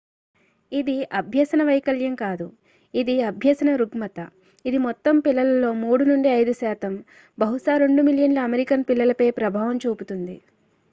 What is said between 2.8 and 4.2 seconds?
ఇది అభ్యసన రుగ్మత;